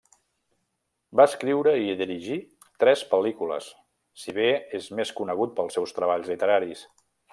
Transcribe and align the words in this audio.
Va 1.19 1.25
escriure 1.31 1.73
i 1.89 1.93
dirigir 1.99 2.37
tres 2.85 3.03
pel·lícules, 3.11 3.67
si 4.23 4.35
bé 4.39 4.49
és 4.79 4.89
més 5.01 5.13
conegut 5.21 5.55
pels 5.61 5.79
seus 5.81 5.95
treballs 5.99 6.33
literaris. 6.35 6.83